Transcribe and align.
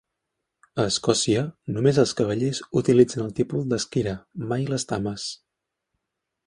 A 0.83 0.85
Escòcia, 0.91 1.43
només 1.75 1.99
els 2.05 2.13
cavallers 2.21 2.63
utilitzen 2.83 3.25
el 3.27 3.31
títol 3.41 3.69
d'Esquire, 3.75 4.19
mai 4.53 4.69
les 4.75 4.93
dames. 4.95 5.33